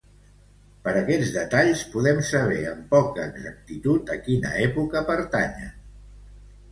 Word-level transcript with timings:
Per 0.85 0.91
aquests 1.01 1.33
detalls 1.33 1.83
podem 1.95 2.21
saber 2.29 2.57
amb 2.69 2.87
poca 2.93 3.25
exactitud 3.33 4.09
a 4.15 4.17
quina 4.23 4.55
època 4.63 5.05
pertanyen. 5.11 5.77